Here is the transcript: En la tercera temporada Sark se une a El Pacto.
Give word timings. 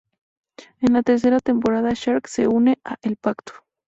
En 0.79 0.93
la 0.93 1.03
tercera 1.03 1.39
temporada 1.39 1.93
Sark 1.93 2.27
se 2.27 2.47
une 2.47 2.75
a 2.83 2.95
El 3.03 3.17
Pacto. 3.17 3.53